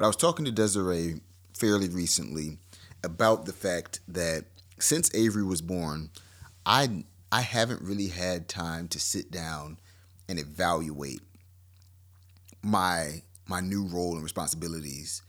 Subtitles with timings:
[0.00, 1.20] But I was talking to Desiree
[1.52, 2.56] fairly recently
[3.04, 4.46] about the fact that
[4.78, 6.08] since Avery was born,
[6.64, 9.78] I I haven't really had time to sit down
[10.26, 11.20] and evaluate
[12.62, 15.20] my my new role and responsibilities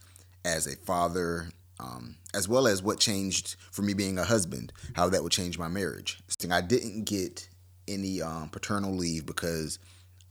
[0.45, 5.09] as a father, um, as well as what changed for me being a husband, how
[5.09, 6.21] that would change my marriage.
[6.49, 7.49] I didn't get
[7.89, 9.79] any um, paternal leave because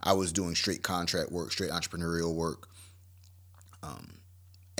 [0.02, 2.69] I was doing straight contract work, straight entrepreneurial work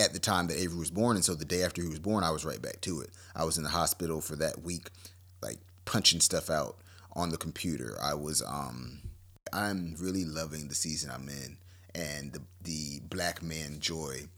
[0.01, 1.17] at the time that Avery was born.
[1.17, 3.11] And so the day after he was born, I was right back to it.
[3.37, 4.89] I was in the hospital for that week,
[5.43, 6.79] like punching stuff out
[7.15, 7.97] on the computer.
[8.03, 9.01] I was, um,
[9.53, 11.59] I'm really loving the season I'm in
[11.95, 14.29] and the, the black man joy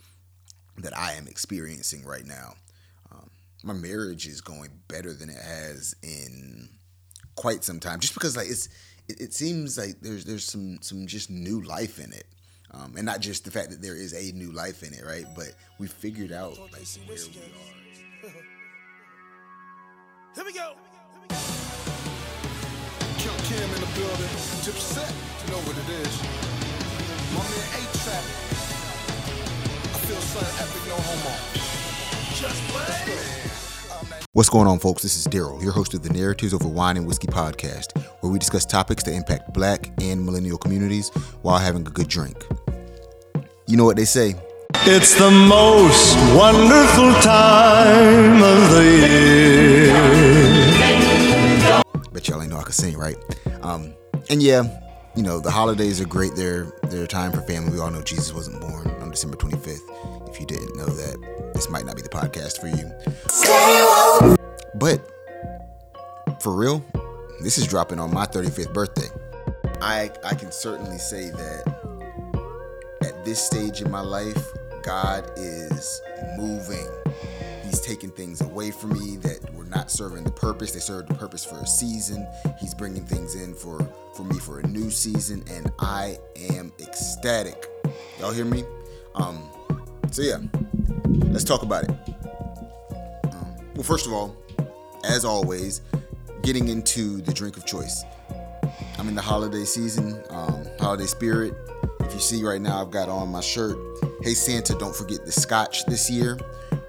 [0.78, 2.54] that I am experiencing right now.
[3.10, 3.30] Um,
[3.62, 6.68] my marriage is going better than it has in
[7.34, 8.68] quite some time, just because like it's
[9.08, 12.26] it, it seems like there's there's some some just new life in it.
[12.74, 15.26] Um, and not just the fact that there is a new life in it, right?
[15.36, 18.32] But we figured out like where we are.
[20.34, 20.72] Here we go.
[23.18, 24.32] Kim Kim in the building.
[24.64, 25.12] Tip set.
[25.44, 26.22] You know what it is.
[27.34, 28.24] My man A-Trap.
[29.84, 31.34] I feel something epic, no homo.
[32.34, 33.52] Just play.
[34.34, 35.02] What's going on, folks?
[35.02, 38.38] This is Daryl, your host of the Narratives Over Wine and Whiskey podcast, where we
[38.38, 41.10] discuss topics that impact black and millennial communities
[41.42, 42.42] while having a good drink.
[43.72, 44.34] You know what they say?
[44.80, 48.84] It's the most wonderful time of the
[51.80, 52.02] year.
[52.12, 53.16] Bet y'all ain't know I could sing, right?
[53.62, 53.94] Um,
[54.28, 54.64] and yeah,
[55.16, 56.34] you know, the holidays are great.
[56.36, 57.72] They're, they're a time for family.
[57.72, 60.28] We all know Jesus wasn't born on December 25th.
[60.28, 62.92] If you didn't know that, this might not be the podcast for you.
[64.74, 65.00] But
[66.42, 66.84] for real,
[67.40, 69.08] this is dropping on my 35th birthday.
[69.80, 71.81] I I can certainly say that
[73.24, 74.46] this stage in my life,
[74.82, 76.02] God is
[76.36, 76.86] moving.
[77.64, 80.72] He's taking things away from me that were not serving the purpose.
[80.72, 82.26] They served the purpose for a season.
[82.60, 83.78] He's bringing things in for
[84.14, 86.18] for me for a new season, and I
[86.50, 87.66] am ecstatic.
[88.18, 88.64] Y'all hear me?
[89.14, 89.48] Um,
[90.10, 90.38] so yeah,
[91.30, 91.90] let's talk about it.
[93.32, 94.36] Um, well, first of all,
[95.04, 95.80] as always,
[96.42, 98.04] getting into the drink of choice.
[98.98, 101.54] I'm in the holiday season, um, holiday spirit.
[102.02, 103.78] If you see right now, I've got on my shirt.
[104.22, 106.38] Hey Santa, don't forget the scotch this year.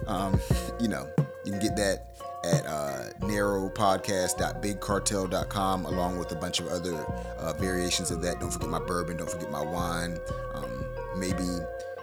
[0.07, 0.39] Um,
[0.79, 1.07] you know,
[1.45, 2.13] you can get that
[2.43, 6.95] at uh, narrowpodcast.bigcartel.com along with a bunch of other
[7.37, 8.39] uh, variations of that.
[8.39, 9.17] Don't forget my bourbon.
[9.17, 10.17] Don't forget my wine.
[10.53, 10.85] Um,
[11.15, 11.47] maybe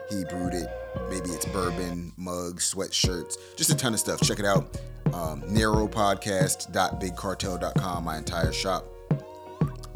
[0.09, 0.69] he brewed it.
[1.09, 4.21] Maybe it's bourbon, mugs, sweatshirts, just a ton of stuff.
[4.23, 4.77] Check it out.
[5.13, 8.87] Um, narrowpodcast.bigcartel.com, my entire shop.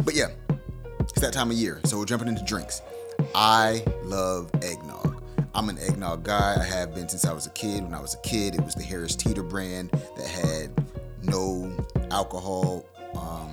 [0.04, 0.28] But yeah,
[1.00, 1.80] it's that time of year.
[1.84, 2.80] So we're jumping into drinks.
[3.34, 5.20] I love eggnog.
[5.56, 6.56] I'm an eggnog guy.
[6.58, 7.82] I have been since I was a kid.
[7.82, 10.70] When I was a kid, it was the Harris Teeter brand that had
[11.22, 11.72] no
[12.12, 12.86] alcohol
[13.16, 13.52] um,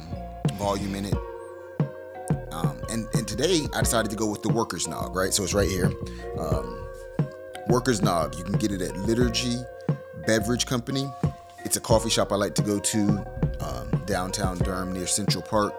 [0.57, 1.15] volume in it.
[2.51, 5.33] Um, and, and today I decided to go with the Workers Nog, right?
[5.33, 5.91] So it's right here.
[6.37, 6.85] Um,
[7.67, 8.37] Workers Nog.
[8.37, 9.57] You can get it at Liturgy
[10.27, 11.09] Beverage Company.
[11.65, 13.25] It's a coffee shop I like to go to
[13.61, 15.73] um, downtown Durham near Central Park.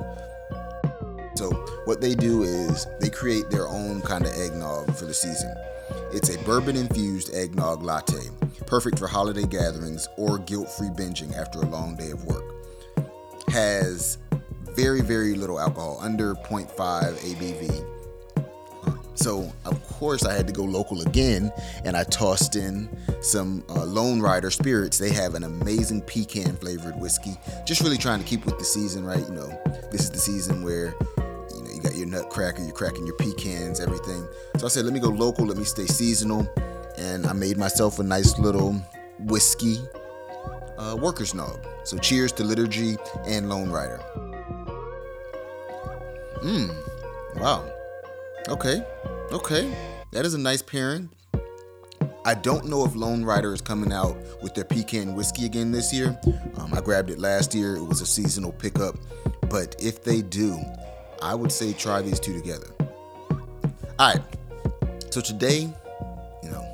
[1.35, 1.51] So
[1.85, 5.55] what they do is they create their own kind of eggnog for the season.
[6.13, 8.29] It's a bourbon infused eggnog latte,
[8.67, 12.45] perfect for holiday gatherings or guilt free binging after a long day of work.
[13.49, 14.19] Has
[14.75, 17.89] very, very little alcohol, under 0.5 ABV.
[19.15, 21.53] So, of course, I had to go local again
[21.85, 22.89] and I tossed in
[23.21, 24.99] some uh, Lonerider spirits.
[24.99, 27.37] They have an amazing pecan flavored whiskey.
[27.65, 29.21] Just really trying to keep with the season, right?
[29.21, 29.61] You know,
[29.93, 30.95] this is the season where
[31.83, 34.27] you got your nutcracker, you're cracking your pecans, everything.
[34.59, 36.49] So I said, let me go local, let me stay seasonal.
[36.97, 38.75] And I made myself a nice little
[39.19, 39.79] whiskey
[40.79, 41.59] uh, workers nog.
[41.85, 44.03] So cheers to Liturgy and Lonerider.
[46.43, 46.75] Mmm.
[47.37, 47.65] Wow.
[48.49, 48.85] Okay.
[49.33, 49.75] Okay.
[50.13, 51.09] That is a nice pairing.
[52.25, 56.17] I don't know if Lonerider is coming out with their pecan whiskey again this year.
[56.57, 57.75] Um, I grabbed it last year.
[57.75, 58.97] It was a seasonal pickup.
[59.49, 60.61] But if they do,
[61.23, 62.67] I would say try these two together.
[63.99, 64.21] All right.
[65.11, 65.69] So today,
[66.43, 66.67] you know,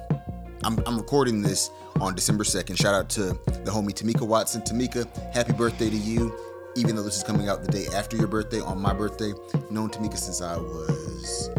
[0.65, 2.77] I'm, I'm recording this on December 2nd.
[2.77, 4.63] Shout out to the homie Tamika Watson.
[4.63, 6.37] Tamika, happy birthday to you
[6.79, 9.33] even though this is coming out the day after your birthday, on my birthday,
[9.69, 11.51] known Tamika since I was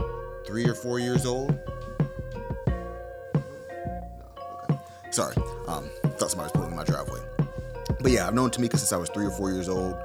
[0.48, 1.60] three or four years old.
[5.12, 5.36] Sorry,
[5.68, 7.20] um, thought somebody was pulling in my driveway.
[8.02, 9.98] But yeah, I've known Tamika since I was three or four years old.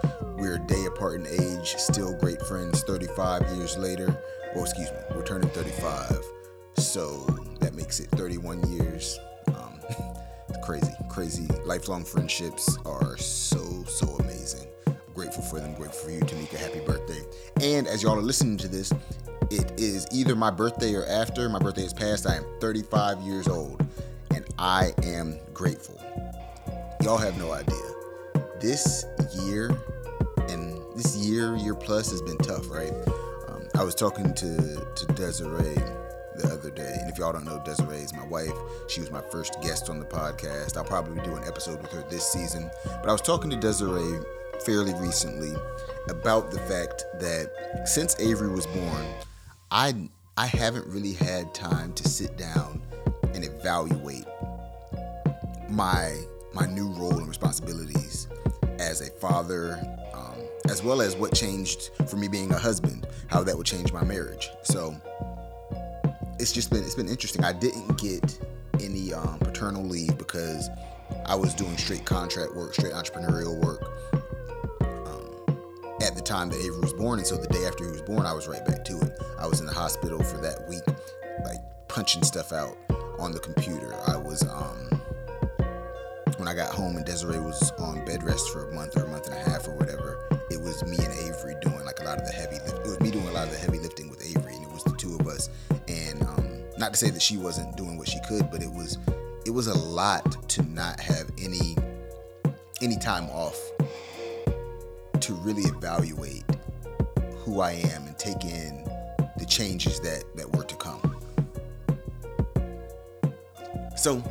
[0.44, 4.14] We're a day apart in age, still great friends 35 years later.
[4.54, 6.22] Well, excuse me, we're turning 35.
[6.76, 7.20] So
[7.60, 9.18] that makes it 31 years.
[9.48, 9.80] Um,
[10.62, 11.46] crazy, crazy.
[11.64, 14.68] Lifelong friendships are so, so amazing.
[15.14, 15.72] Grateful for them.
[15.76, 16.58] Grateful for you, Tamika.
[16.58, 17.22] Happy birthday.
[17.62, 18.92] And as y'all are listening to this,
[19.50, 21.48] it is either my birthday or after.
[21.48, 22.26] My birthday is past.
[22.26, 23.82] I am 35 years old,
[24.34, 25.98] and I am grateful.
[27.02, 27.80] Y'all have no idea.
[28.60, 29.06] This
[29.46, 29.74] year
[30.50, 32.92] and this year, year plus has been tough, right?
[33.48, 35.74] Um, I was talking to to Desiree
[36.36, 38.52] the other day, and if y'all don't know, Desiree is my wife.
[38.88, 40.76] She was my first guest on the podcast.
[40.76, 42.70] I'll probably do an episode with her this season.
[42.84, 44.20] But I was talking to Desiree
[44.64, 45.52] fairly recently
[46.08, 49.06] about the fact that since Avery was born,
[49.70, 52.82] I I haven't really had time to sit down
[53.34, 54.26] and evaluate
[55.68, 56.16] my
[56.52, 58.28] my new role and responsibilities
[58.78, 59.80] as a father,
[60.12, 60.36] um,
[60.68, 64.04] as well as what changed for me being a husband, how that would change my
[64.04, 64.50] marriage.
[64.62, 64.94] So
[66.38, 67.44] it's just been it's been interesting.
[67.44, 68.38] I didn't get
[68.80, 70.68] any um, paternal leave because
[71.26, 73.82] I was doing straight contract work, straight entrepreneurial work
[74.82, 75.58] um,
[76.02, 78.26] at the time that Avery was born, and so the day after he was born,
[78.26, 79.12] I was right back to it.
[79.38, 80.82] I was in the hospital for that week,
[81.44, 82.76] like punching stuff out
[83.18, 83.94] on the computer.
[84.06, 84.93] I was um,
[86.44, 89.08] when I got home and Desiree was on bed rest for a month or a
[89.08, 92.18] month and a half or whatever, it was me and Avery doing like a lot
[92.18, 92.80] of the heavy lift.
[92.80, 94.84] It was me doing a lot of the heavy lifting with Avery, and it was
[94.84, 95.48] the two of us.
[95.88, 96.46] And um,
[96.76, 98.98] not to say that she wasn't doing what she could, but it was
[99.46, 101.78] it was a lot to not have any
[102.82, 103.58] any time off
[105.20, 106.44] to really evaluate
[107.38, 108.84] who I am and take in
[109.38, 111.00] the changes that that were to come.
[113.96, 114.22] So,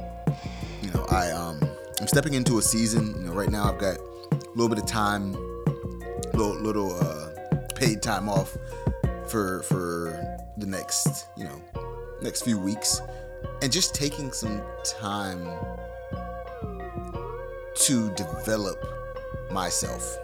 [0.83, 1.72] you know, I um
[2.03, 3.15] I'm stepping into a season.
[3.15, 5.31] You know, right now I've got a little bit of time,
[6.33, 7.29] little little uh,
[7.75, 8.57] paid time off
[9.29, 10.11] for for
[10.57, 11.61] the next you know
[12.21, 12.99] next few weeks,
[13.61, 15.47] and just taking some time
[17.75, 18.85] to develop
[19.49, 20.17] myself.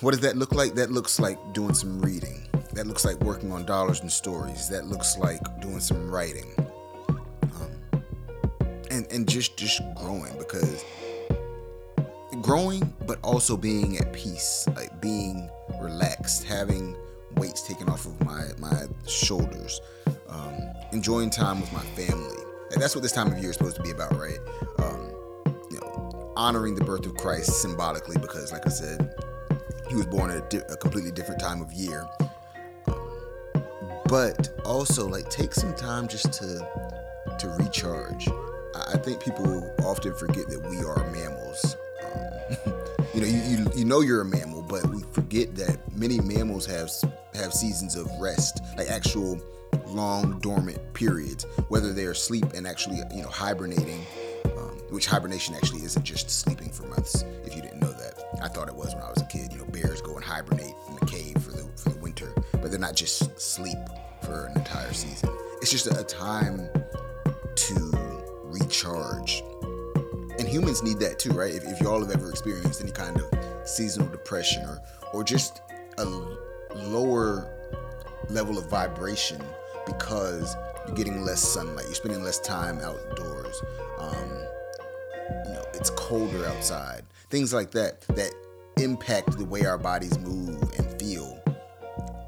[0.00, 0.74] What does that look like?
[0.74, 2.48] That looks like doing some reading.
[2.72, 4.68] That looks like working on dollars and stories.
[4.68, 6.56] That looks like doing some writing
[8.94, 10.84] and and just just growing because
[12.40, 15.50] growing but also being at peace like being
[15.80, 16.96] relaxed having
[17.36, 19.80] weights taken off of my my shoulders
[20.28, 20.54] um,
[20.92, 22.36] enjoying time with my family.
[22.70, 24.38] Like that's what this time of year is supposed to be about right?
[24.78, 25.12] Um,
[25.70, 29.14] you know honoring the birth of christ symbolically because like i said
[29.88, 32.04] he was born at a, di- a completely different time of year.
[32.88, 36.58] Um, but also like take some time just to
[37.38, 38.28] to recharge
[38.74, 41.76] I think people often forget that we are mammals.
[42.04, 46.20] Um, you know, you, you you know you're a mammal, but we forget that many
[46.20, 46.90] mammals have
[47.34, 49.40] have seasons of rest, like actual
[49.86, 54.04] long dormant periods, whether they're asleep and actually you know hibernating.
[54.56, 57.24] Um, which hibernation actually isn't just sleeping for months.
[57.44, 59.52] If you didn't know that, I thought it was when I was a kid.
[59.52, 62.70] You know, bears go and hibernate in the cave for the for the winter, but
[62.70, 63.78] they're not just sleep
[64.22, 65.30] for an entire season.
[65.60, 66.68] It's just a, a time
[67.54, 68.03] to
[68.54, 69.42] recharge.
[70.38, 71.54] And humans need that too, right?
[71.54, 74.80] If, if y'all have ever experienced any kind of seasonal depression or
[75.12, 75.62] or just
[75.98, 76.04] a
[76.74, 77.48] lower
[78.28, 79.40] level of vibration
[79.86, 80.56] because
[80.86, 83.62] you're getting less sunlight, you're spending less time outdoors.
[83.98, 84.30] Um,
[85.46, 87.04] you know, it's colder outside.
[87.30, 88.32] Things like that that
[88.78, 91.40] impact the way our bodies move and feel,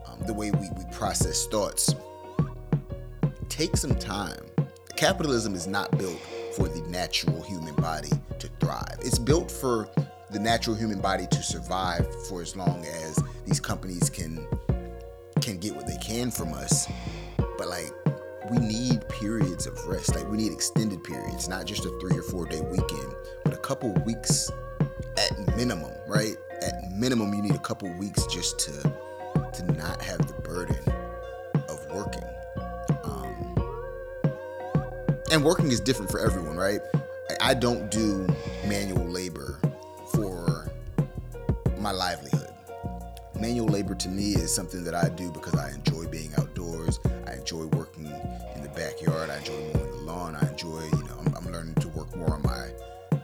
[0.07, 1.95] um, the way we, we process thoughts.
[3.49, 4.45] Take some time
[4.97, 6.19] capitalism is not built
[6.57, 8.99] for the natural human body to thrive.
[9.01, 9.89] It's built for
[10.31, 14.47] the natural human body to survive for as long as these companies can
[15.43, 16.89] can get what they can from us.
[17.37, 17.93] But like
[18.51, 20.15] we need periods of rest.
[20.15, 23.59] Like we need extended periods, not just a 3 or 4 day weekend, but a
[23.59, 24.51] couple weeks
[25.19, 26.37] at minimum, right?
[26.63, 28.73] At minimum you need a couple weeks just to
[29.53, 30.79] to not have the burden
[35.37, 36.81] and working is different for everyone, right?
[37.43, 38.27] I don't do
[38.67, 39.61] manual labor
[40.11, 40.73] for
[41.79, 42.49] my livelihood.
[43.39, 47.01] Manual labor to me is something that I do because I enjoy being outdoors.
[47.27, 48.07] I enjoy working
[48.55, 49.29] in the backyard.
[49.29, 50.37] I enjoy mowing the lawn.
[50.37, 52.71] I enjoy, you know, I'm, I'm learning to work more on my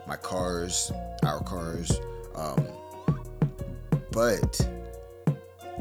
[0.06, 0.92] my cars,
[1.24, 1.98] our cars.
[2.34, 2.66] Um,
[4.10, 4.60] but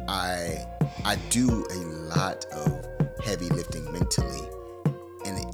[0.07, 0.65] I
[1.03, 1.79] I do a
[2.15, 2.85] lot of
[3.21, 4.47] heavy lifting mentally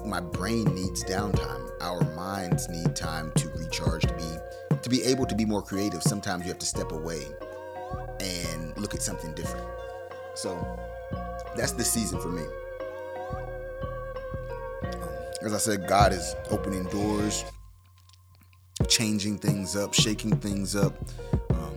[0.05, 1.69] my brain needs downtime.
[1.81, 6.03] Our minds need time to recharge to be to be able to be more creative.
[6.03, 7.24] Sometimes you have to step away
[8.19, 9.67] and look at something different.
[10.36, 10.57] So
[11.55, 12.43] that's the season for me.
[15.41, 17.46] as I said, God is opening doors,
[18.88, 20.93] changing things up, shaking things up.
[21.51, 21.74] Um,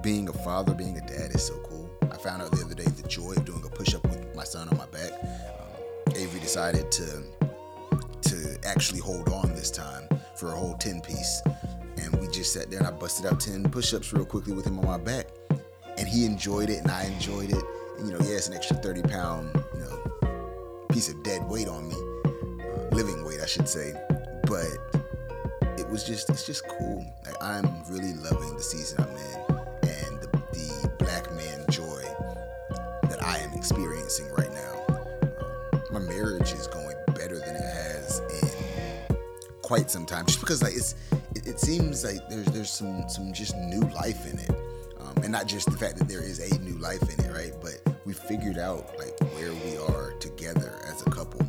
[0.00, 1.90] being a father, being a dad is so cool.
[2.02, 4.44] I found out the other day the joy of doing a push up with my
[4.44, 5.12] son on my back.
[6.16, 7.22] Avery decided to
[8.22, 11.42] to actually hold on this time for a whole 10 piece.
[11.98, 14.66] And we just sat there and I busted out 10 push ups real quickly with
[14.66, 15.26] him on my back.
[15.98, 17.62] And he enjoyed it and I enjoyed it.
[17.98, 21.68] And, you know, yeah, it's an extra 30 pound, you know, piece of dead weight
[21.68, 23.92] on me, uh, living weight, I should say.
[24.46, 24.66] But
[25.78, 27.04] it was just, it's just cool.
[27.24, 29.56] Like, I'm really loving the season I'm in
[29.88, 32.02] and the, the black man joy
[33.08, 34.41] that I am experiencing right
[39.62, 40.94] quite some time, just because like it's
[41.34, 44.50] it, it seems like there's there's some some just new life in it,
[45.00, 47.52] um, and not just the fact that there is a new life in it, right?
[47.60, 51.40] But we figured out like where we are together as a couple,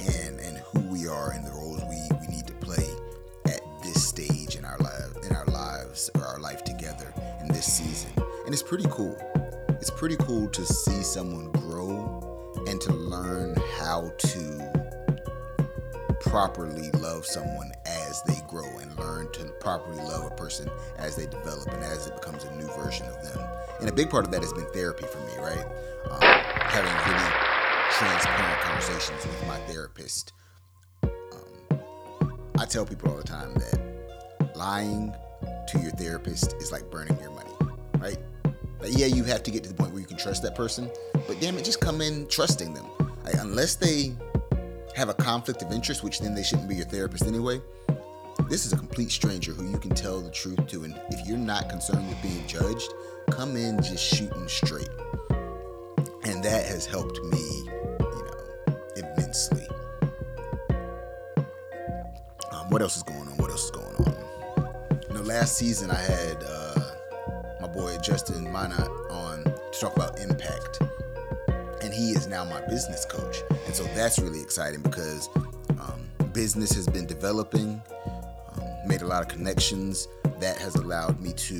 [0.00, 2.88] and and who we are and the roles we we need to play
[3.46, 7.72] at this stage in our life in our lives or our life together in this
[7.72, 8.10] season,
[8.44, 9.16] and it's pretty cool.
[9.80, 14.81] It's pretty cool to see someone grow and to learn how to
[16.22, 21.26] properly love someone as they grow and learn to properly love a person as they
[21.26, 23.44] develop and as it becomes a new version of them.
[23.80, 25.66] And a big part of that has been therapy for me, right?
[26.10, 27.30] Um, having really
[27.90, 30.32] transparent conversations with my therapist.
[31.02, 31.80] Um,
[32.58, 35.12] I tell people all the time that lying
[35.68, 37.50] to your therapist is like burning your money,
[37.98, 38.18] right?
[38.80, 40.88] Like, yeah, you have to get to the point where you can trust that person,
[41.26, 42.86] but damn it, just come in trusting them.
[43.24, 44.14] Like, unless they
[44.94, 47.60] have a conflict of interest, which then they shouldn't be your therapist anyway.
[48.48, 51.38] This is a complete stranger who you can tell the truth to, and if you're
[51.38, 52.92] not concerned with being judged,
[53.30, 54.88] come in just shooting straight.
[56.24, 57.64] And that has helped me,
[57.98, 59.66] you know, immensely.
[62.50, 63.36] Um, what else is going on?
[63.38, 64.16] What else is going on?
[65.08, 66.80] You know, last season I had uh,
[67.60, 70.80] my boy Justin Minot on to talk about impact
[71.82, 73.38] and he is now my business coach.
[73.66, 75.28] And so that's really exciting because
[75.80, 76.00] um,
[76.32, 77.82] business has been developing,
[78.52, 80.08] um, made a lot of connections.
[80.40, 81.58] That has allowed me to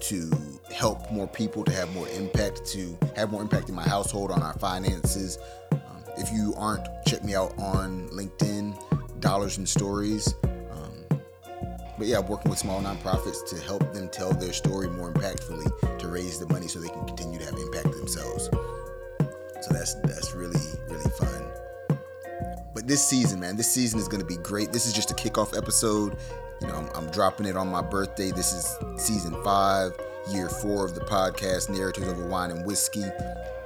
[0.00, 0.30] to
[0.72, 4.42] help more people, to have more impact, to have more impact in my household, on
[4.42, 5.38] our finances.
[5.72, 5.80] Um,
[6.16, 10.34] if you aren't, check me out on LinkedIn, Dollars and Stories.
[10.44, 11.20] Um,
[11.98, 16.08] but yeah, working with small nonprofits to help them tell their story more impactfully to
[16.08, 18.48] raise the money so they can continue to have impact themselves.
[19.70, 21.50] That's that's really really fun.
[22.74, 24.72] But this season, man, this season is going to be great.
[24.72, 26.16] This is just a kickoff episode.
[26.60, 28.30] You know, I'm, I'm dropping it on my birthday.
[28.30, 29.92] This is season five,
[30.30, 33.04] year four of the podcast, Narratives Over Wine and Whiskey.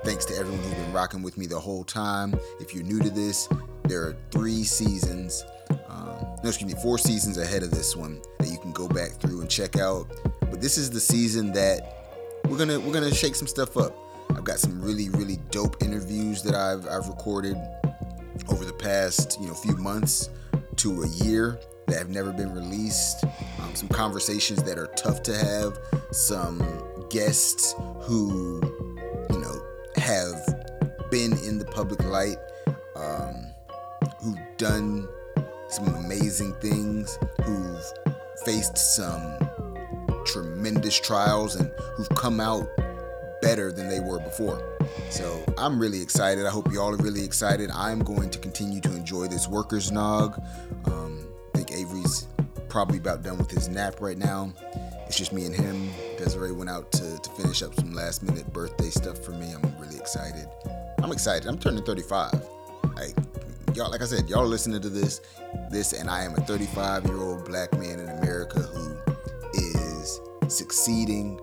[0.05, 2.35] Thanks to everyone who's been rocking with me the whole time.
[2.61, 3.49] If you're new to this,
[3.85, 5.45] there are three seasons.
[5.89, 9.13] Um, no, excuse me, four seasons ahead of this one that you can go back
[9.13, 10.07] through and check out.
[10.41, 13.97] But this is the season that we're gonna we're gonna shake some stuff up.
[14.31, 17.57] I've got some really, really dope interviews that I've, I've recorded
[18.49, 20.31] over the past, you know, few months
[20.77, 23.25] to a year that have never been released.
[23.61, 25.79] Um, some conversations that are tough to have.
[26.11, 26.63] Some
[27.11, 28.61] guests who,
[29.31, 29.63] you know,
[29.97, 32.39] have been in the public light,
[32.97, 33.47] um,
[34.21, 35.09] who've done
[35.69, 37.85] some amazing things, who've
[38.45, 39.39] faced some
[40.25, 42.69] tremendous trials, and who've come out
[43.45, 44.59] better than they were before.
[45.11, 46.47] So I'm really excited.
[46.47, 47.71] I hope y'all are really excited.
[47.71, 50.43] I'm going to continue to enjoy this workers nog.
[50.87, 52.27] Um, I think Avery's
[52.71, 54.51] probably about done with his nap right now.
[55.07, 55.91] It's just me and him.
[56.17, 59.53] Desiree went out to, to finish up some last minute birthday stuff for me.
[59.53, 60.49] I'm really excited.
[61.03, 61.47] I'm excited.
[61.47, 62.33] I'm turning 35.
[62.97, 63.15] Like
[63.75, 65.21] y'all, like I said, y'all listening to this,
[65.71, 68.97] this, and I am a 35 year old black man in America who
[69.53, 71.39] is succeeding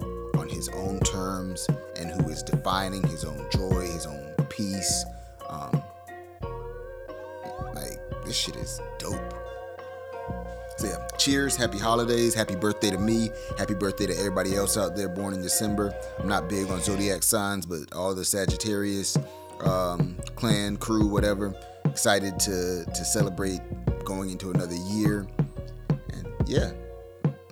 [0.51, 1.67] his own terms
[1.98, 5.05] and who is defining his own joy, his own peace.
[5.50, 5.81] Um,
[7.74, 9.34] like this shit is dope.
[10.77, 14.96] So yeah, cheers, happy holidays, happy birthday to me, happy birthday to everybody else out
[14.96, 15.93] there born in December.
[16.20, 19.17] I'm not big on zodiac signs, but all the Sagittarius
[19.63, 21.53] um, clan, crew, whatever,
[21.86, 23.62] excited to to celebrate
[24.05, 25.27] going into another year.
[26.13, 26.72] And yeah,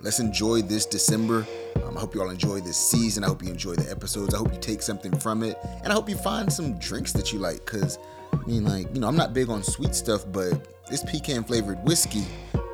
[0.02, 1.46] let's enjoy this December.
[1.84, 3.24] Um, I hope you all enjoy this season.
[3.24, 4.34] I hope you enjoy the episodes.
[4.34, 7.32] I hope you take something from it, and I hope you find some drinks that
[7.32, 7.64] you like.
[7.64, 7.98] Cause
[8.32, 10.52] I mean, like you know, I'm not big on sweet stuff, but
[10.88, 12.24] this pecan flavored whiskey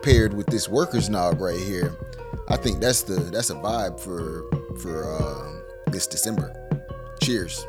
[0.03, 1.97] paired with this workers nog right here,
[2.49, 4.45] I think that's the that's a vibe for
[4.81, 6.55] for uh, this December.
[7.21, 7.67] Cheers.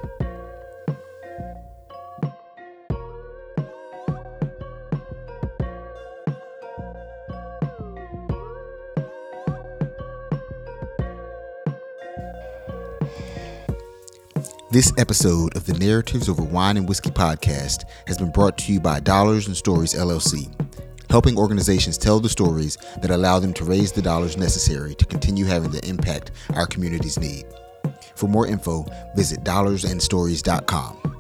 [14.70, 18.82] This episode of the Narratives Over Wine and Whiskey podcast has been brought to you
[18.82, 20.52] by Dollars and Stories LLC,
[21.10, 25.46] helping organizations tell the stories that allow them to raise the dollars necessary to continue
[25.46, 27.46] having the impact our communities need.
[28.16, 31.17] For more info, visit dollarsandstories.com.